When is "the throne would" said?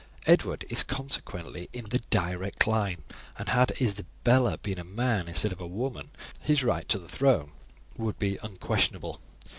6.97-8.17